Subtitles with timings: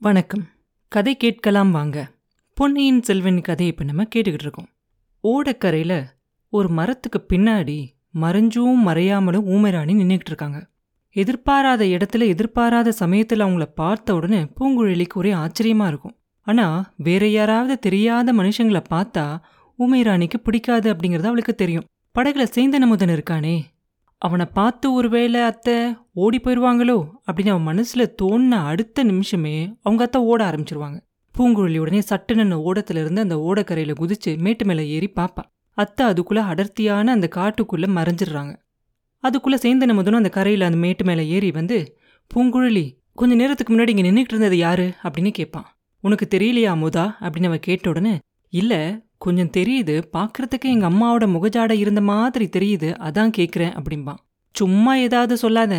[0.00, 0.48] வணக்கம்.
[0.88, 2.10] கதை கேட்கலாம் வாங்க.
[2.54, 4.68] பொன்னியின் செல்வன் கதையை இப்போ நம்ம கேட்டுக்கிட்டு இருக்கோம்.
[5.24, 6.04] ஓடக்கரையில்
[6.48, 7.86] ஒரு மரத்துக்கு பின்னாடி
[8.20, 10.68] மறைஞ்சும் மறையாமலும் ஊமைராணி நின்றுக்கிட்டு இருக்காங்க.
[11.10, 16.16] எதிர்பாராத இடத்துல எதிர்பாராத சமயத்தில் அவங்கள பார்த்த உடனே பூங்குழலிக்கு ஒரே ஆச்சரியமா இருக்கும்.
[16.40, 19.38] ஆனால் வேற யாராவது தெரியாத மனுஷங்களை பார்த்தா
[19.78, 21.84] ஊமைராணிக்கு பிடிக்காது அப்படிங்கிறது அவளுக்கு தெரியும்.
[22.18, 23.62] படகுல சேந்தனமுதன் இருக்கானே
[24.18, 26.96] அவனை பார்த்து ஒருவேளை அத்தை ஓடி போயிடுவாங்களோ
[27.26, 30.98] அப்படின்னு அவன் மனசுல தோணின அடுத்த நிமிஷமே அவங்க அத்தை ஓட ஆரம்பிச்சிருவாங்க.
[31.34, 35.42] பூங்குழலி உடனே சட்டுன்னு ஓடத்துல இருந்து அந்த ஓடக்கரையில குதிச்சு மேட்டு மேல ஏறி பாப்பா.
[35.78, 38.52] அத்தை அதுக்குள்ள அடர்த்தியான அந்த காட்டுக்குள்ள மறைஞ்சிடுறாங்க.
[39.24, 41.78] அதுக்குள்ள சேந்தன முதனும் அந்த கரையில அந்த மேட்டு மேல ஏறி வந்து
[42.30, 44.92] பூங்குழலி கொஞ்ச நேரத்துக்கு முன்னாடி இங்க நின்றுட்டு இருந்தது யாரு?
[45.02, 45.68] அப்படின்னு கேட்பான்
[46.00, 47.04] உனக்கு தெரியலையா அமுதா?
[47.20, 48.18] அப்படின்னு அவ கேட்ட உடனே
[48.52, 48.74] இல்ல
[49.18, 54.20] கொஞ்சம் தெரியுது பார்க்கறதுக்கு எங்க அம்மாவோட முகஜாடை இருந்த மாதிரி தெரியுது அதான் கேட்குறேன் அப்படிம்பான்.
[54.54, 55.74] சும்மா ஏதாவது சொல்லாத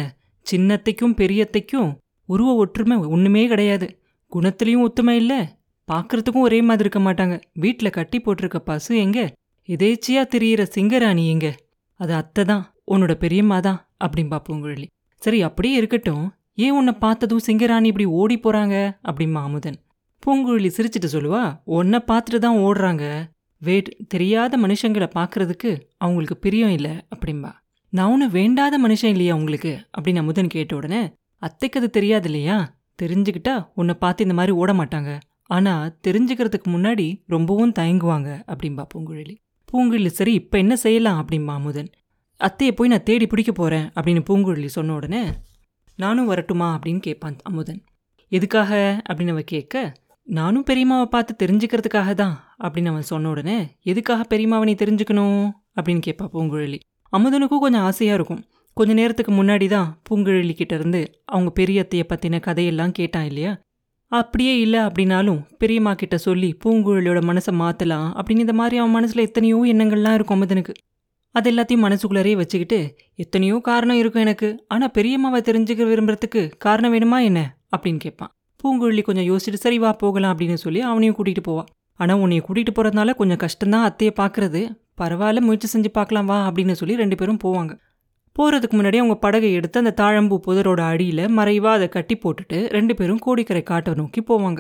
[0.52, 1.90] சின்னத்தைக்கும் பெரியத்தைக்கும்
[2.26, 3.88] உருவ ஒற்றுமை ஒண்ணுமே கிடையாது.
[4.32, 5.58] குணத்திலையும் ஒத்துமை இல்ல
[5.88, 7.42] பார்க்கறதுக்கும் ஒரே மாதிரி இருக்க மாட்டாங்க.
[7.54, 9.20] வீட்ல கட்டி போட்டிருக்க பசு எங்க?
[9.68, 11.48] எதேச்சியா தெரியிற சிங்கராணி எங்க?
[12.00, 14.88] அது அத்தை தான் உன்னோட பெரியம்மா தான் அப்படிம்பா பூங்குழலி.
[15.22, 16.26] சரி அப்படியே இருக்கட்டும்.
[16.56, 18.76] ஏன் உன்னை பார்த்ததும் சிங்கராணி இப்படி ஓடி போறாங்க?
[19.04, 19.80] அப்படிம்பா அமுதன்
[20.26, 23.30] பூங்குழலி சிரிச்சிட்டு சொல்லுவா உன்னை பார்த்துட்டு தான் ஓடுறாங்க.
[23.62, 27.52] வேட் தெரியாத மனுஷங்களை பார்க்கறதுக்கு அவங்களுக்கு பிரியம் இல்லை அப்படிம்பா.
[27.90, 29.80] நான் ஒன்று வேண்டாத மனுஷன் இல்லையா உங்களுக்கு?
[29.98, 32.78] அப்படின்னு அமுதன் கேட்ட உடனே அத்தைக்கு அது தெரியாது இல்லையா?
[33.02, 35.20] தெரிஞ்சுக்கிட்டா உன்னை பார்த்து இந்த மாதிரி ஓட மாட்டாங்க.
[35.44, 39.36] ஆனால் தெரிஞ்சுக்கிறதுக்கு முன்னாடி ரொம்பவும் தயங்குவாங்க அப்படிம்பா பூங்குழலி.
[39.74, 41.26] பூங்குழலி சரி இப்போ என்ன செய்யலாம்?
[41.26, 41.90] அப்படிம்பா அமுதன்.
[42.42, 45.24] அத்தையை போய் நான் தேடி பிடிக்க போகிறேன் அப்படின்னு பூங்குழலி சொன்ன உடனே
[45.96, 46.68] நானும் வரட்டுமா?
[46.76, 47.82] அப்படின்னு கேட்பான் அமுதன்.
[48.28, 49.02] எதுக்காக?
[49.10, 49.94] அப்படின்னு அவ கேட்க
[50.38, 55.50] நானும் பெரியம்மாவை பார்த்து தெரிஞ்சுக்கிறதுக்காக தான் அப்படின்னு அவன் சொன்ன உடனே எதுக்காக பெரியம்மாவை நீ தெரிஞ்சுக்கணும்?
[55.76, 56.80] அப்படின்னு கேட்பா பூங்குழலி.
[57.18, 58.42] அமுதனுக்கும் கொஞ்சம் ஆசையாக இருக்கும்.
[58.74, 63.60] கொஞ்ச நேரத்துக்கு முன்னாடி தான் பூங்குழலி கிட்டேருந்து அவங்க பெரியத்தையை பற்றின கதையெல்லாம் கேட்டான் இல்லையா?
[64.12, 69.60] அப்படியே இல்லை அப்படின்னாலும் பெரியம்மா கிட்ட சொல்லி பூங்குழலியோட மனசை மாற்றலாம் அப்படின்னு இந்த மாதிரி அவன் மனசில் எத்தனையோ
[69.66, 70.74] எண்ணங்கள்லாம் இருக்கும் அமுதனுக்கு.
[71.36, 74.66] அது எல்லாத்தையும் மனசுக்குள்ளாரே வச்சுக்கிட்டு எத்தனையோ காரணம் இருக்கும் எனக்கு.
[74.68, 77.58] ஆனால் பெரியம்மாவை தெரிஞ்சுக்க விரும்புறதுக்கு காரணம் வேணுமா என்ன?
[77.78, 78.34] அப்படின்னு கேட்பான்.
[78.64, 83.14] பூங்குழலி கொஞ்சம் யோசிச்சுட்டு சரி வா போகலாம் அப்படின்னு சொல்லி அவனையும் கூட்டிகிட்டு போவான் ஆனால் உன்னைய கூட்டிகிட்டு போகிறதுனால
[83.16, 84.62] கொஞ்சம் கஷ்டம்தான் அத்தையை பார்க்கறது
[85.02, 87.72] பரவாயில்ல முயற்சி செஞ்சு பார்க்கலாம் வா அப்படின்னு சொல்லி ரெண்டு பேரும் போவாங்க.
[88.36, 93.18] போகிறதுக்கு முன்னாடி அவங்க படகை எடுத்து அந்த தாழம்பூ புதரோட அடியில் மறைவாக அதை கட்டி போட்டுட்டு ரெண்டு பேரும்
[93.18, 94.60] கோடிக்கரை காட்டை நோக்கி போவாங்க.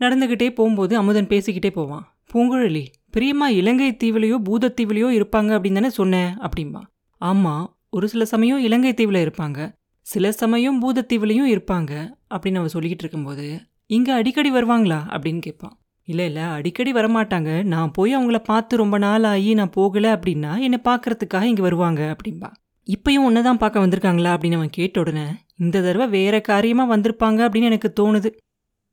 [0.00, 2.04] நடந்துக்கிட்டே போகும்போது அமுதன் பேசிக்கிட்டே போவான்.
[2.32, 2.84] பூங்குழலி
[3.16, 6.82] பிரியம்மா இலங்கை தீவுலையோ பூதத்தீவுலையோ இருப்பாங்க அப்படின்னு தானே சொன்னேன் அப்படிம்பா.
[7.20, 9.58] ஆமாம் ஒரு சில சமயம் இலங்கை தீவில் இருப்பாங்க.
[10.06, 11.92] சில சமயம் பூதத்தீவுலையும் இருப்பாங்க
[12.34, 14.98] அப்படின்னு அவன் சொல்லிக்கிட்டு இருக்கும்போது இங்கே அடிக்கடி வருவாங்களா?
[15.14, 15.78] அப்படின்னு கேட்பான்.
[16.04, 17.62] இல்லை இல்லை அடிக்கடி வரமாட்டாங்க.
[17.64, 22.50] நான் போய் அவங்கள பார்த்து ரொம்ப நாள் ஆகி நான் போகலை அப்படின்னா என்னை பார்க்கறதுக்காக இங்கே வருவாங்க அப்படின்பா
[22.88, 24.36] இப்பயும் ஒன்று தான் பார்க்க வந்திருக்காங்களா?
[24.36, 28.30] அப்படின்னு அவன் கேட்ட உடனே இந்த தடவை வேற காரியமாக வந்திருப்பாங்க அப்படின்னு எனக்கு தோணுது.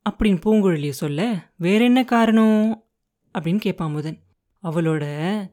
[0.09, 2.89] அப்படின்னு பூங்குழலியை சொல்ல வேற என்ன காரணம்?
[3.35, 4.22] அப்படின்னு கேட்பான் முதன்.
[4.63, 5.05] அவளோட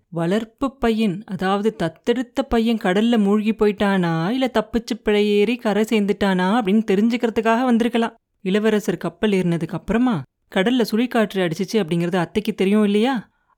[0.08, 7.64] வளர்ப்பு பையன் அதாவது தத்தெடுத்த பையன் கடல்ல மூழ்கி போயிட்டானா இல்ல தப்பிச்சு பிழையேறி கரை சேர்ந்துட்டானா அப்படின்னு தெரிஞ்சுக்கிறதுக்காக
[7.64, 8.14] வந்திருக்கலாம்.
[8.44, 10.22] இளவரசர் கப்பல் ஏறினதுக்கு அப்புறமா
[10.54, 13.14] கடல்ல சுழிக்காற்று அடிச்சிச்சு அப்படிங்கறது அத்தைக்கு தெரியும் இல்லையா?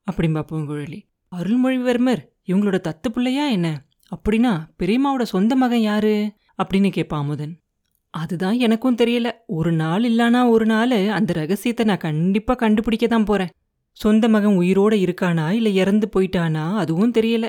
[0.06, 1.00] அப்படின்பா பூங்குழலி.
[1.36, 3.68] அருள்மொழிவர்மர் இவங்களோட தத்து பிள்ளையா என்ன?
[4.12, 4.52] அப்படின்னா
[4.82, 6.14] பெரியம்மாவோட சொந்த மகன் யாரு?
[6.62, 7.54] அப்படின்னு கேட்பா அமுதன்.
[8.14, 9.28] அதுதான் எனக்கும் தெரியல.
[9.46, 13.52] ஒரு நாள் இல்லானா ஒரு நாள் அந்த ரகசியத்தை நான் கண்டிப்பா கண்டுபிடிக்க தான் போறேன்.
[13.92, 16.64] சொந்த மகன் உயிரோட இருக்கானா இல்லை இறந்து போயிட்டானா?
[16.76, 17.47] அதுவும் தெரியல.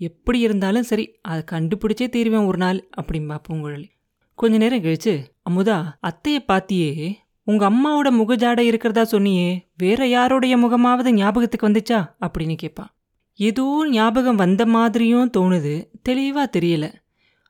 [0.00, 3.88] எப்படி இருந்தாலும் சரி அதை கண்டுபிடிச்சே தீருவேன் ஒரு நாள் அப்படிம்பா பூங்குழலி
[4.34, 5.12] கொஞ்ச நேரம் கழிச்சு
[5.50, 7.14] அமுதா அத்தையை பாத்தியே
[7.46, 12.00] உங்க அம்மாவோட முகஜாடை இருக்கிறதா சொன்னியே வேற யாரோடைய முகமாவது ஞாபகத்துக்கு வந்துச்சா?
[12.20, 12.90] அப்படின்னு கேட்பான்
[13.38, 15.74] ஏதோ ஞாபகம் வந்த மாதிரியும் தோணுது
[16.08, 16.86] தெளிவா தெரியல.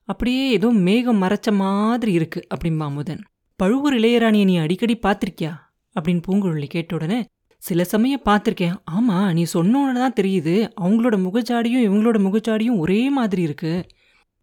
[0.09, 3.23] அப்படியே ஏதோ மேகம் மறைச்ச மாதிரி இருக்கு அப்படிம்பா அமுதன்.
[3.57, 5.53] பழுவூர் இளையராணியை நீ அடிக்கடி பார்த்திருக்கியா
[5.97, 7.21] அப்படின்னு பூங்குழலி கேட்ட உடனே
[7.63, 8.77] சில சமயம் பார்த்துருக்கேன்.
[8.85, 10.55] ஆமாம் நீ சொன்னோன்னு தான் தெரியுது.
[10.81, 13.73] அவங்களோட முகச்சாடியும் இவங்களோட முகச்சாடியும் ஒரே மாதிரி இருக்கு.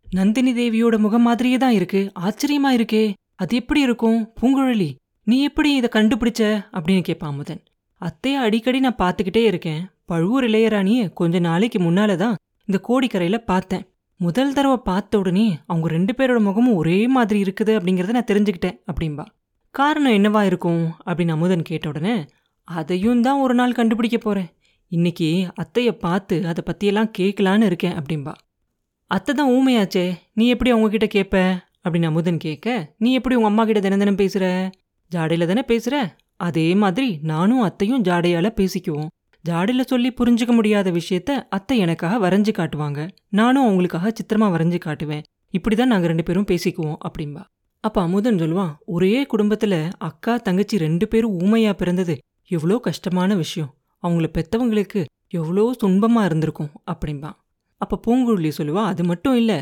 [0.08, 2.02] நந்தினி தேவியோட முகம் மாதிரியே தான் இருக்கு.
[2.20, 3.04] ஆச்சரியமா இருக்கே.
[3.36, 4.20] அது எப்படி இருக்கும்?
[4.42, 4.90] பூங்குழலி
[5.24, 6.42] நீ எப்படி இதை கண்டுபிடிச்ச?
[6.72, 7.62] அப்படின்னு கேட்பான் அமுதன்.
[8.02, 9.82] அத்தையை அடிக்கடி நான் பார்த்துக்கிட்டே இருக்கேன்.
[10.06, 12.36] பழுவூர் இளையராணியை கொஞ்ச நாளைக்கு முன்னால தான்
[12.68, 13.84] இந்த கோடிக்கரையில் பார்த்தேன்.
[14.20, 19.26] முதல் தடவை பார்த்த உடனே அவங்க ரெண்டு பேரோட முகமும் ஒரே மாதிரி இருக்குது அப்படிங்கிறத நான் தெரிஞ்சுக்கிட்டேன் அப்படின்பா
[19.76, 20.84] காரணம் என்னவா இருக்கும்?
[21.06, 22.16] அப்படின்னு அமுதன் கேட்ட உடனே
[22.68, 24.50] அதையும் தான் ஒரு நாள் கண்டுபிடிக்க போகிறேன்
[24.88, 28.34] இன்னைக்கு அத்தைய பார்த்து அதை பற்றியெல்லாம் கேட்கலான்னு இருக்கேன் அப்படின்பா
[29.06, 31.36] அத்தை தான் ஊமையாச்சே நீ எப்படி அவங்கக்கிட்ட கேட்ப?
[31.84, 34.72] அப்படின்னு அமுதன் கேட்க நீ எப்படி உங்க அம்மா கிட்ட தினம் தினம் பேசுற?
[35.12, 35.96] ஜாடையில தானே பேசுற?
[36.36, 39.08] அதே மாதிரி நானும் அத்தையும் ஜாடையால பேசிக்குவோம்.
[39.46, 43.10] ஜாடையில சொல்லி புரிஞ்சுக்க முடியாத விஷயத்த அத்தை எனக்காக வரைஞ்சு காட்டுவாங்க.
[43.30, 45.24] நானும் அவங்களுக்காக சித்திரமா வரைஞ்சு காட்டுவேன்.
[45.54, 47.44] இப்படிதான் நாங்க ரெண்டு பேரும் பேசிக்குவோம் அப்படின்பா
[47.84, 52.18] அப்ப அமுதன் சொல்லுவான் ஒரே குடும்பத்துல அக்கா தங்கச்சி ரெண்டு பேரும் ஊமையா பிறந்தது.
[52.52, 53.72] எவ்வளோ கஷ்டமான விஷயம்.
[54.04, 57.38] அவங்கள பெத்தவங்களுக்கு எவ்வளோ துன்பமா இருந்திருக்கும் அப்படிம்பான்
[57.82, 59.54] அப்ப பூங்குழலி சொல்லுவா அது மட்டும் இல்ல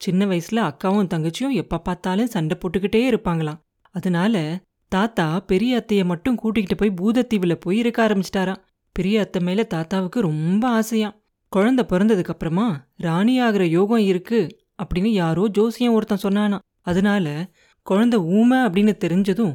[0.00, 3.60] சின்ன வயசுல அக்காவும் தங்கச்சியும் எப்ப பார்த்தாலும் சண்டை போட்டுக்கிட்டே இருப்பாங்களாம்.
[3.94, 4.34] அதனால
[4.92, 8.62] தாத்தா பெரிய அத்தையை மட்டும் கூட்டிகிட்டு போய் பூதத்தீவுல போய் இருக்க ஆரம்பிச்சிட்டாராம்.
[8.96, 11.16] பெரிய அத்தை மேல தாத்தாவுக்கு ரொம்ப ஆசையாம்.
[11.52, 12.66] குழந்தை பிறந்ததுக்கு அப்புறமா
[12.96, 14.40] ராணி ஆகிற யோகம் இருக்கு
[14.82, 17.26] அப்படின்னு யாரோ ஜோசியம் ஒருத்தன் சொன்னானா அதனால
[17.86, 19.54] குழந்தை ஊமை அப்படின்னு தெரிஞ்சதும்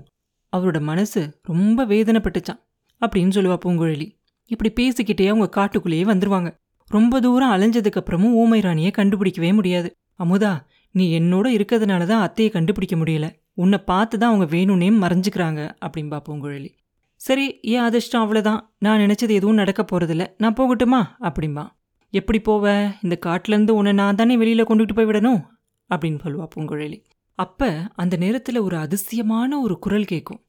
[0.54, 2.62] அவரோட மனசு ரொம்ப வேதனைப்பட்டுச்சான்
[3.06, 4.07] அப்படின்னு சொல்லுவா பூங்குழலி.
[4.46, 6.57] இப்படி பேசிக்கிட்டே அவங்க காட்டுக்குள்ளேயே வந்துருவாங்க.
[6.86, 9.98] ரொம்ப தூரம் அலைஞ்சதுக்கு அப்புறமும் ஊமை ராணியை கண்டுபிடிக்கவே முடியாது.
[10.24, 10.60] அமுதா
[10.92, 13.36] நீ என்னோட இருக்கிறதுனால தான் அத்தையை கண்டுபிடிக்க முடியல.
[13.54, 16.69] உன்னை பார்த்து தான் அவங்க வேணும்னே மறைஞ்சிக்கிறாங்க அப்படின்பா பூங்குழலி.
[17.16, 21.06] சரி ஏன் அதிர்ஷ்டம் அவ்வளோதான் நான் நினச்சது எதுவும் நடக்க போகிறதில்ல நான் போகட்டுமா?
[21.22, 21.68] அப்படின்பா
[22.10, 22.92] எப்படி போவ?
[23.01, 25.44] இந்த காட்டிலேருந்து உன்னை நான் தானே வெளியில் கொண்டுகிட்டு போய் விடணும்?
[25.90, 27.04] அப்படின்னு சொல்லுவா பூங்குழலி.
[27.31, 30.44] அப்போ அந்த நேரத்தில் ஒரு அதிசயமான ஒரு குரல் கேட்கும்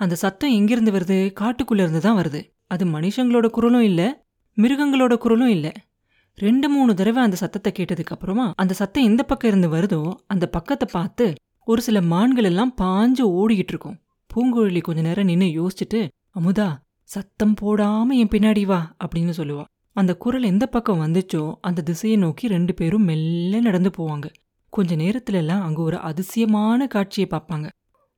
[0.00, 1.18] அந்த சத்தம் எங்கிருந்து வருது?
[1.40, 2.40] காட்டுக்குள்ள இருந்து தான் வருது.
[2.66, 4.08] அது மனுஷங்களோட குரலும் இல்லை
[4.56, 5.72] மிருகங்களோட குரலும் இல்லை.
[6.38, 10.88] ரெண்டு மூணு தடவை அந்த சத்தத்தை கேட்டதுக்கு அப்புறமா அந்த சத்தம் எந்த பக்கம் இருந்து வருதோ அந்த பக்கத்தை
[10.92, 11.26] பார்த்து
[11.68, 13.98] ஒரு சில மான்கள் எல்லாம் பாஞ்சு ஓடிக்கிட்டு இருக்கும்.
[14.30, 16.00] பூங்குழலி கொஞ்ச நேரம் நின்று யோசிச்சுட்டு
[16.40, 16.68] அமுதா
[17.10, 19.64] சத்தம் போடாம என் பின்னாடி வா அப்படின்னு சொல்லுவா.
[19.96, 24.26] அந்த குரல் எந்த பக்கம் வந்துச்சோ அந்த திசையை நோக்கி ரெண்டு பேரும் மெல்ல நடந்து போவாங்க.
[24.72, 27.68] கொஞ்ச நேரத்துல எல்லாம் அங்க ஒரு அதிசயமான காட்சியை பார்ப்பாங்க.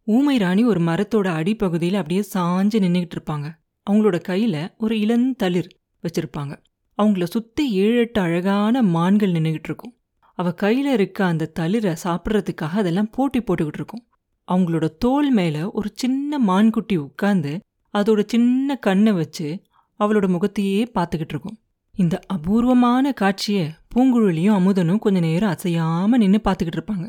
[0.07, 3.47] ஊமை ராணி ஒரு மரத்தோட அடிப்பகுதியில் அப்படியே சாஞ்சு நின்றுக்கிட்டு இருப்பாங்க.
[3.91, 5.69] அவங்களோட கையில ஒரு இளந்தளிர்
[6.05, 6.55] வச்சிருப்பாங்க.
[6.99, 9.95] அவங்கள சுத்தி ஏழு எட்டு அழகான மான்கள் நின்றுக்கிட்டு இருக்கும்.
[10.35, 14.07] அவ கையில இருக்க அந்த தளிரை சாப்பிட்றதுக்காக அதெல்லாம் போட்டி போட்டுக்கிட்டு இருக்கும்.
[14.49, 17.61] அவங்களோட தோல் மேல ஒரு சின்ன மான்குட்டி உட்கார்ந்து
[17.95, 19.63] அதோட சின்ன கண்ணை வச்சு
[20.01, 21.59] அவளோட முகத்தையே பார்த்துக்கிட்டு இருக்கும்.
[21.95, 27.07] இந்த அபூர்வமான காட்சியை பூங்குழலியும் அமுதனும் கொஞ்ச நேரம் அசையாம நின்று பார்த்துக்கிட்டு இருப்பாங்க.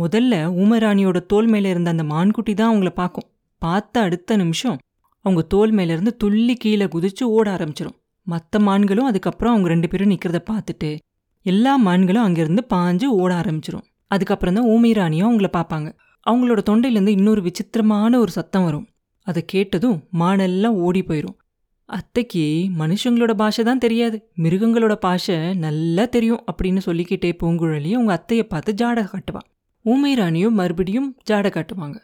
[0.00, 3.26] முதல்ல ஊமராணியோட தோல் மேல இருந்த அந்த மான்குட்டி தான் அவங்கள பார்க்கும்.
[3.62, 4.78] பார்த்த அடுத்த நிமிஷம்
[5.24, 7.96] அவங்க தோல் மேல இருந்து துள்ளி கீழே குதிச்சு ஓட ஆரம்பிச்சிடும்
[8.26, 10.90] மற்ற மான்களும் அதுக்கப்புறம் அவங்க ரெண்டு பேரும் நிற்கிறத பார்த்துட்டு
[11.46, 13.86] எல்லா மான்களும் அங்கிருந்து பாஞ்சு ஓட ஆரம்பிச்சிரும்.
[14.10, 15.88] அதுக்கப்புறம் தான் ஊமை ராணியும் அவங்கள பார்ப்பாங்க.
[16.26, 18.86] அவங்களோட தொண்டையிலேருந்து இன்னொரு விசித்திரமான ஒரு சத்தம் வரும்.
[19.26, 21.36] அதை கேட்டதும் மானெல்லாம் ஓடி போயிடும்
[21.88, 22.44] அத்தைக்கு
[22.78, 24.16] மனுஷங்களோட பாஷை தான் தெரியாது.
[24.44, 29.46] மிருகங்களோட பாஷை நல்லா தெரியும் அப்படின்னு சொல்லிக்கிட்டே பூங்குழலி அவங்க அத்தையை பார்த்து ஜாடை காட்டுவான்
[29.88, 31.96] ஊமை ராணியும் மறுபடியும் ஜாடை காட்டுவாங்க.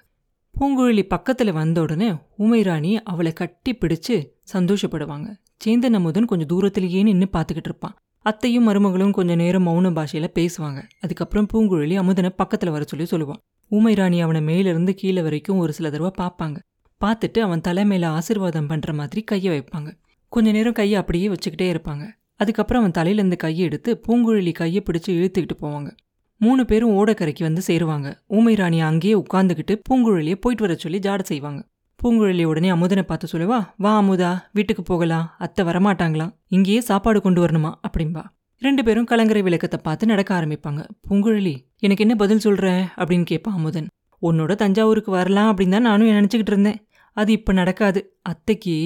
[0.60, 5.36] பூங்குழலி பக்கத்தில் வந்த உடனே ஊமை ராணி அவளை கட்டி பிடிச்சு சந்தோஷப்படுவாங்க.
[5.64, 7.96] சேந்தன் அமுதன் கொஞ்சம் தூரத்திலேயே நின்று பார்த்துக்கிட்டு இருப்பான்.
[8.18, 10.82] அத்தையும் மருமகளும் கொஞ்ச நேரம் மௌன பாஷையில பேசுவாங்க.
[11.00, 13.40] அதுக்கப்புறம் பூங்குழலி அமுதனை பக்கத்துல வர சொல்லி சொல்லுவான்.
[13.68, 16.56] ஊமை ராணி அவனை மேலிருந்து கீழே வரைக்கும் ஒரு சில தடவை பார்ப்பாங்க.
[17.00, 19.98] பார்த்துட்டு அவன் தலை மேல ஆசிர்வாதம் பண்ற மாதிரி கையை வைப்பாங்க.
[20.28, 22.06] கொஞ்ச நேரம் கையை அப்படியே வச்சுக்கிட்டே இருப்பாங்க.
[22.36, 25.96] அதுக்கப்புறம் அவன் தலையிலேருந்து கையை எடுத்து பூங்குழலி கையை பிடிச்சு இழுத்துக்கிட்டு போவாங்க.
[26.42, 28.08] மூணு பேரும் ஓடக்கரைக்கு வந்து சேருவாங்க.
[28.26, 31.60] ஊமை ராணி அங்கேயே உட்காந்துக்கிட்டு பூங்குழலியை போயிட்டு வர சொல்லி ஜாட செய்வாங்க.
[32.00, 35.34] பூங்குழலி உடனே அமுதனை பார்த்து சொல்லுவா வா அமுதா வீட்டுக்கு போகலாம்.
[35.38, 36.32] அத்தை வரமாட்டாங்களாம்.
[36.48, 37.70] இங்கேயே சாப்பாடு கொண்டு வரணுமா?
[37.88, 38.22] அப்படின்பா
[38.58, 40.82] ரெண்டு பேரும் கலங்கரை விளக்கத்தை பார்த்து நடக்க ஆரம்பிப்பாங்க.
[41.08, 42.66] பூங்குழலி எனக்கு என்ன பதில் சொல்ற?
[42.96, 43.88] அப்படின்னு கேட்பான் அமுதன்.
[44.22, 46.78] உன்னோட தஞ்சாவூருக்கு வரலாம் அப்படின்னு தான் நானும் நினச்சிக்கிட்டு இருந்தேன்.
[47.16, 48.00] அது இப்போ நடக்காது.
[48.22, 48.76] அத்தைக்கு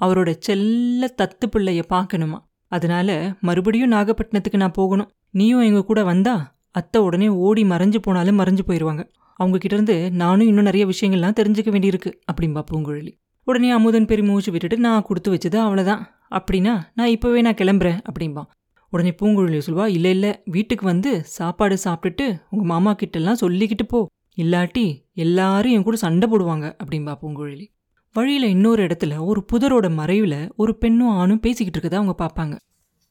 [0.00, 2.38] அவரோட செல்ல தத்து பிள்ளைய பார்க்கணுமா?
[2.72, 5.10] அதனால மறுபடியும் நாகப்பட்டினத்துக்கு நான் போகணும்.
[5.30, 6.34] நீயும் எங்கள் கூட வந்தா
[6.74, 9.02] அத்தை உடனே ஓடி மறைஞ்சு போனாலும் மறைஞ்சு போயிடுவாங்க
[9.40, 13.12] அவங்க கிட்ட இருந்து நானும் இன்னும் நிறைய விஷயங்கள்லாம் தெரிஞ்சுக்க வேண்டியிருக்கு அப்படிம்பா பூங்குழலி.
[13.46, 18.42] உடனே அமுதன் பெரிய மூச்சு விட்டுட்டு நான் கொடுத்து வச்சது அவ்வளோதான் அப்படின்னா நான் இப்போவே நான் கிளம்புறேன் அப்படிம்பா.
[18.90, 24.00] உடனே பூங்குழலி சொல்வா இல்லை இல்லை வீட்டுக்கு வந்து சாப்பாடு சாப்பிட்டுட்டு உங்கள் மாமா கிட்டெல்லாம் சொல்லிக்கிட்டு போ.
[24.36, 27.66] இல்லாட்டி எல்லாரும் என் கூட சண்டை போடுவாங்க அப்படின்பா பூங்குழலி.
[28.12, 32.54] வழியில் இன்னொரு இடத்துல ஒரு புதரோட மறைவில் ஒரு பெண்ணும் ஆணும் பேசிக்கிட்டு இருக்கதா அவங்க பார்ப்பாங்க.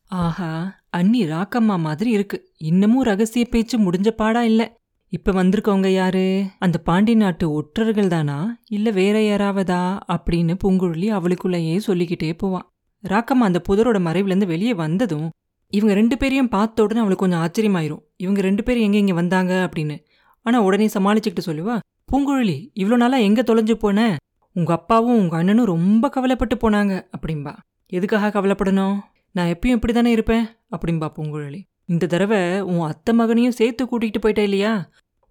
[0.08, 0.52] ஆஹா
[0.94, 2.54] அண்ணி ராக்கம்மா மாதிரி இருக்கு.
[2.58, 4.62] இன்னமும் ரகசிய பேச்சு முடிஞ்ச பாடா இல்ல.
[5.10, 6.44] இப்ப வந்திருக்கவங்க யாரு?
[6.60, 8.58] அந்த பாண்டி நாட்டு ஒற்றர்கள் தானா?
[8.70, 10.00] இல்ல வேற யாராவதா?
[10.08, 12.68] அப்படின்னு பூங்குழலி அவளுக்குள்ளேயே சொல்லிக்கிட்டே போவான்
[13.08, 15.30] ராக்கம்மா அந்த புதரோட மறைவுலேருந்து வெளியே வந்ததும்
[15.74, 18.02] இவங்க ரெண்டு பேரையும் பார்த்த உடனே அவளுக்கு கொஞ்சம் ஆச்சரியமாயிரும்.
[18.18, 19.70] இவங்க ரெண்டு பேரும் எங்க இங்க வந்தாங்க?
[19.70, 19.98] அப்படின்னு.
[20.42, 21.80] ஆனா உடனே சமாளிச்சுக்கிட்டு சொல்லுவா
[22.12, 24.18] பூங்குழலி இவ்வளோ நாளா எங்க தொலைஞ்சு போன?
[24.54, 26.94] உங்க அப்பாவும் உங்க அண்ணனும் ரொம்ப கவலைப்பட்டு போனாங்க.
[27.18, 27.54] அப்படின்பா
[27.88, 28.98] எதுக்காக கவலைப்படணும்?
[29.36, 30.46] நான் எப்பயும் இப்படி தானே இருப்பேன்
[30.76, 32.40] அப்படின்பா பூங்குழலி இந்த தடவை
[32.72, 34.72] உன் அத்தை மகனையும் சேர்த்து கூட்டிகிட்டு போயிட்டே இல்லையா?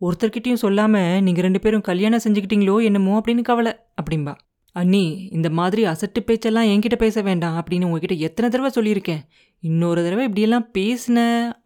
[0.01, 4.35] ஒருத்தர்கிட்டையும் சொல்லாமல் நீங்கள் ரெண்டு பேரும் கல்யாணம் செஞ்சுக்கிட்டீங்களோ என்னமோ அப்படின்னு கவலை அப்படின்பா
[4.77, 5.03] அண்ணி
[5.37, 9.23] இந்த மாதிரி அசட்டு பேச்செல்லாம் என்கிட்ட பேச வேண்டாம் அப்படின்னு உங்ககிட்ட எத்தனை தடவை சொல்லியிருக்கேன்.
[9.63, 11.19] இன்னொரு தடவை இப்படியெல்லாம் பேசின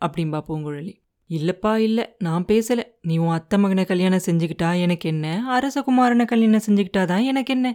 [0.07, 0.95] அப்படின்பா பூங்குழலி
[1.31, 2.85] இல்லைப்பா இல்லை நான் பேசலை.
[3.01, 5.27] நீ உன் அத்தை மகனை கல்யாணம் செஞ்சுக்கிட்டா எனக்கு என்ன?
[5.57, 7.69] அரசகுமாரனை கல்யாணம் செஞ்சுக்கிட்டா தான் எனக்கு என்ன?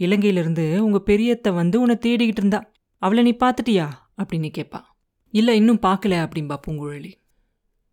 [0.00, 2.60] இலங்கையிலிருந்து உங்கள் பெரியத்தை வந்து உன்னை தேடிக்கிட்டு இருந்தா.
[3.02, 3.86] அவளை நீ பார்த்துட்டியா?
[4.22, 4.80] அப்படின்னு கேட்பா
[5.34, 7.12] இல்லை இன்னும் பார்க்கல அப்படின்பா பூங்குழலி.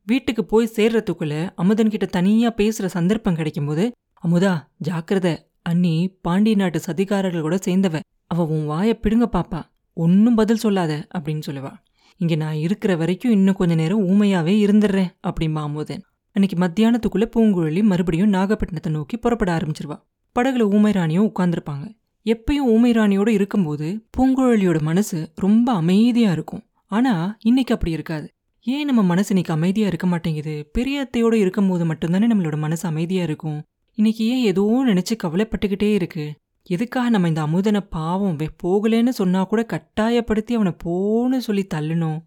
[0.07, 3.91] வீட்டுக்கு போய் சேர்றதுக்குள்ளே அமுதன் கிட்ட பேசுகிற சந்தர்ப்பம் கிடைக்கும்போது
[4.27, 5.37] அமுதா ஜாக்கிரத.
[5.61, 7.99] அண்ணி பாண்டிய நாட்டு சதிகாரர்கள் கூட சேர்ந்தவ.
[8.27, 9.61] அவள் உன் வாயை பிடுங்க பாப்பா.
[9.93, 11.71] ஒன்றும் பதில் சொல்லாத அப்படின்னு சொல்லுவா.
[12.17, 16.03] இங்கே நான் இருக்கிற வரைக்கும் இன்னும் கொஞ்ச நேரம் ஊமையாகவே இருந்துடுறேன் அப்படிம்பா அமுதன்.
[16.31, 19.97] அன்னைக்கு மத்தியானத்துக்குள்ளே பூங்குழலி மறுபடியும் நாகப்பட்டினத்தை நோக்கி புறப்பட ஆரம்பிச்சிருவா.
[20.35, 21.85] படகுல ஊமை ராணியும் உட்காந்துருப்பாங்க
[22.25, 26.63] எப்பயும் ஊமை ராணியோட இருக்கும்போது பூங்குழலியோட மனசு ரொம்ப அமைதியாக இருக்கும்.
[26.87, 28.27] ஆனால் இன்னைக்கு அப்படி இருக்காது.
[28.61, 30.65] ஏன் நம்ம மனசு இன்னைக்கு அமைதியாக இருக்க மாட்டேங்குது?
[30.71, 33.63] பெரிய அத்தையோட இருக்கும்போது மட்டும்தானே நம்மளோட மனசு அமைதியாக இருக்கும்.
[33.93, 36.25] இன்னைக்கு ஏன் ஏதோ நினைச்சு கவலைப்பட்டுக்கிட்டே இருக்கு?
[36.63, 42.19] எதுக்காக நம்ம இந்த அமுதனை பாவம் வே போகலேன்னு சொன்னா கூட கட்டாயப்படுத்தி அவனை போன்னு சொல்லி தள்ளணும்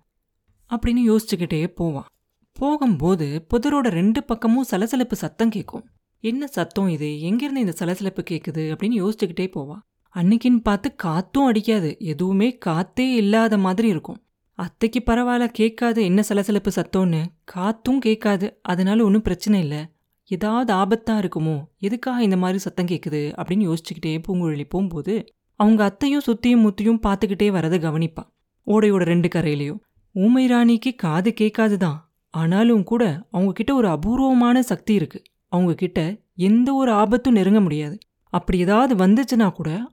[0.70, 2.08] அப்படின்னு யோசிச்சுக்கிட்டே போவான்
[2.52, 5.84] போகும்போது புதரோட ரெண்டு பக்கமும் சலசலப்பு சத்தம் கேட்கும்
[6.20, 7.20] என்ன சத்தம் இது?
[7.20, 9.82] எங்கிருந்து இந்த சலசலப்பு கேட்குது அப்படின்னு யோசிச்சுக்கிட்டே போவான்
[10.14, 11.96] அன்னைக்குன்னு பார்த்து காத்தும் அடிக்காது.
[11.98, 14.22] எதுவுமே காத்தே இல்லாத மாதிரி இருக்கும்.
[14.52, 16.04] அத்தைக்கு பரவாயில்ல கேட்காது.
[16.04, 17.24] என்ன சலசலப்பு சத்தம்னு?
[17.54, 18.58] காத்தும் கேட்காது.
[18.62, 19.86] அதனால ஒன்றும் பிரச்சனை இல்லை.
[20.24, 21.64] ஏதாவது ஆபத்தா இருக்குமோ?
[21.78, 27.78] எதுக்காக இந்த மாதிரி சத்தம் கேட்குது அப்படின்னு யோசிச்சுக்கிட்டே பூங்குழலி போகும்போது அவங்க அத்தையும் சுத்தியும் முத்தியும் பார்த்துக்கிட்டே வரதை
[27.78, 28.30] கவனிப்பா.
[28.66, 29.78] ஓடையோட ரெண்டு கரையிலையும்.
[30.12, 31.96] ஊமை ராணிக்கு காது கேட்காதுதான்.
[32.30, 35.22] ஆனாலும் கூட அவங்க கிட்ட ஒரு அபூர்வமான சக்தி இருக்கு.
[35.56, 36.00] அவங்க கிட்ட
[36.34, 37.98] எந்த ஒரு ஆபத்தும் நெருங்க முடியாது.
[38.32, 39.90] அப்படி ஏதாவது வந்துச்சுன்னா கூட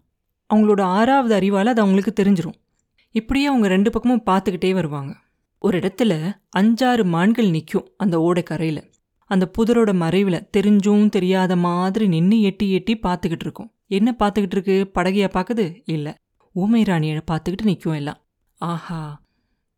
[0.53, 2.59] அவங்களோட ஆறாவது அறிவால் அது அவங்களுக்கு தெரிஞ்சிரும்.
[3.11, 5.13] இப்படியே அவங்க ரெண்டு பக்கமும் பார்த்துக்கிட்டே வருவாங்க.
[5.59, 8.91] ஒரு இடத்துல அஞ்சாறு மான்கள் நிற்கும் அந்த ஓடை கரையில்
[9.25, 13.71] அந்த புதரோட மறைவில் தெரிஞ்சும் தெரியாத மாதிரி நின்று எட்டி எட்டி பார்த்துக்கிட்டு இருக்கும்.
[13.87, 14.91] என்ன பார்த்துக்கிட்டு இருக்கு?
[14.95, 15.81] படகையா பார்க்குது?
[15.85, 16.13] இல்லை.
[16.53, 18.19] ஊமை ராணியை பார்த்துக்கிட்டு நிற்கும் எல்லாம்.
[18.57, 19.21] ஆஹா.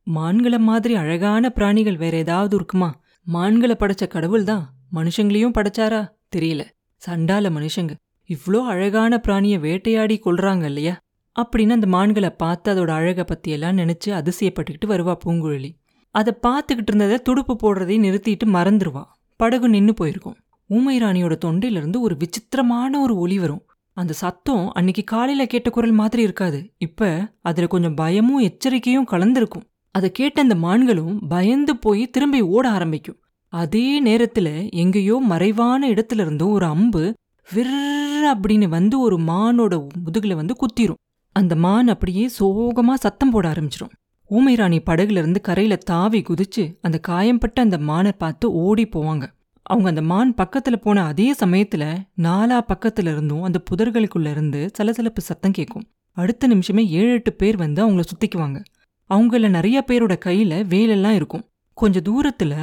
[0.04, 2.89] மான்களை மாதிரி அழகான பிராணிகள் வேற ஏதாவது இருக்குமா?
[3.24, 6.01] மான்களை படைச்ச கடவுள் தான் மனுஷங்களையும் படைச்சாரா?
[6.36, 6.62] தெரியல.
[7.08, 7.94] சண்டால மனுஷங்க.
[8.30, 10.96] இவ்ளோ அழகான பிராணிய வேட்டையாடி கொள்றாங்க இல்லையா?
[11.36, 15.72] அப்படின்னு அந்த மான்களை பார்த்து அதோட அழகை பற்றியெல்லாம் நினைச்சு அதிசயப்பட்டுக்கிட்டு வருவா பூங்குழலி.
[16.15, 19.04] அதை பார்த்துக்கிட்டு இருந்ததை துடுப்பு போடுறதையும் நிறுத்திட்டு மறந்துருவா.
[19.39, 20.38] படகு நின்னு போயிருக்கும்.
[20.70, 23.63] ஊமை ராணியோட தொண்டையிலிருந்து ஒரு விசித்திரமான ஒரு ஒலி வரும்.
[23.98, 26.60] அந்த சத்தம் அன்னைக்கு காலையில் கேட்ட குரல் மாதிரி இருக்காது.
[26.77, 29.65] இப்ப அதுல கொஞ்சம் பயமும் எச்சரிக்கையும் கலந்திருக்கும்.
[29.92, 33.20] அதை கேட்ட அந்த மான்களும் பயந்து போய் திரும்பி ஓட ஆரம்பிக்கும்.
[33.54, 37.14] அதே நேரத்துல எங்கேயோ மறைவான இடத்துல இருந்தும் ஒரு அம்பு
[37.54, 37.74] விர்
[38.34, 39.74] அப்படின்னு வந்து ஒரு மானோட
[40.06, 41.00] முதுகுல வந்து குத்திரும்.
[41.36, 43.94] அந்த மான் அப்படியே சோகமா சத்தம் போட ஆரம்பிச்சிடும்
[44.30, 49.25] ஊமைராணி படகுல இருந்து கரையில தாவி குதிச்சு அந்த காயம்பட்ட அந்த மானை பார்த்து ஓடி போவாங்க.
[49.64, 51.84] அவங்க அந்த மான் பக்கத்துல போன அதே சமயத்துல
[52.18, 55.86] நாலா பக்கத்துல இருந்தும் அந்த புதர்களுக்குள்ள இருந்து சலசலப்பு சத்தம் கேட்கும்
[56.18, 58.60] அடுத்த நிமிஷமே ஏழு எட்டு பேர் வந்து அவங்கள சுத்திக்குவாங்க.
[59.10, 61.46] அவங்கள நிறைய பேரோட கையில வேலெல்லாம் இருக்கும்.
[61.74, 62.54] கொஞ்ச தூரத்துல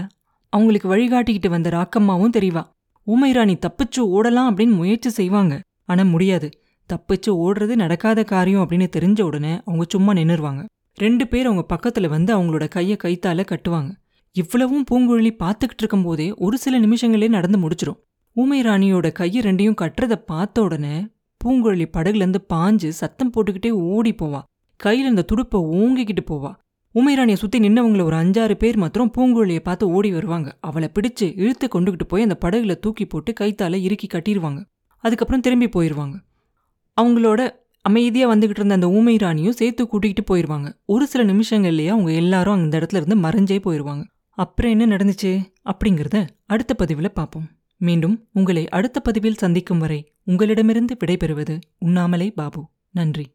[0.52, 2.62] அவங்களுக்கு வழிகாட்டிக்கிட்டு வந்த ராக்கம்மாவும் தெரியவா
[3.06, 5.54] ஊமை ராணி தப்பிச்சு ஓடலாம் அப்படின்னு முயற்சி செய்வாங்க.
[5.84, 6.48] ஆனா முடியாது.
[6.88, 10.62] தப்பிச்சு ஓடுறது நடக்காத காரியம் அப்படின்னு தெரிஞ்ச உடனே அவங்க சும்மா நின்னுருவாங்க.
[10.94, 13.90] ரெண்டு பேர் அவங்க பக்கத்துல வந்து அவங்களோட கையை கைத்தால கட்டுவாங்க.
[14.36, 18.00] இவ்வளவும் பூங்குழலி பார்த்துக்கிட்டு இருக்கும்போதே ஒரு சில நிமிஷங்களே நடந்து முடிச்சிடும்
[18.36, 20.94] ஊமை ராணியோட கையை ரெண்டையும் கட்டுறத பார்த்த உடனே
[21.40, 24.40] பூங்குழலி படகுலேருந்து பாஞ்சு சத்தம் போட்டுக்கிட்டே ஓடி போவா.
[24.84, 26.52] கையில இந்த துடுப்பை ஓங்கிக்கிட்டு போவா.
[26.94, 30.58] உமைராணியை சுத்தி நின்னவங்கள ஒரு அஞ்சாறு பேர் மாத்திரம் பூங்குழலியை பார்த்து ஓடி வருவாங்க.
[30.60, 34.64] அவளை பிடிச்சு இழுத்து கொண்டுகிட்டு போய் அந்த படகுல தூக்கி போட்டு கைத்தால இறுக்கி கட்டிடுவாங்க
[34.96, 36.14] அதுக்கப்புறம் திரும்பி போயிடுவாங்க
[37.00, 37.50] அவங்களோட
[37.82, 42.78] அமைதியா வந்துகிட்டு இருந்த அந்த ஊமை ராணியும் சேர்த்து கூட்டிகிட்டு போயிடுவாங்க ஒரு சில நிமிஷங்கள்லயே அவங்க எல்லாரும் அந்த
[42.78, 45.52] இடத்துல இருந்து மறைஞ்சே போயிடுவாங்க அப்புறம் என்ன நடந்துச்சு?
[45.64, 47.48] அப்படிங்கிறத அடுத்த பதிவில் பார்ப்போம்.
[47.76, 52.68] மீண்டும் உங்களை அடுத்த பதிவில் சந்திக்கும் வரை உங்களிடமிருந்து விடைபெறுவது உண்ணாமலே பாபு.
[52.90, 53.26] நன்றி.